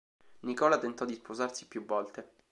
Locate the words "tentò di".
0.79-1.13